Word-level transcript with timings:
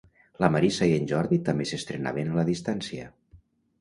La 0.43 0.47
Marisa 0.53 0.87
i 0.91 0.95
en 1.01 1.05
Jordi 1.11 1.39
també 1.51 1.67
s'estrenaven 1.73 2.33
a 2.33 2.39
la 2.41 2.47
distància. 2.51 3.11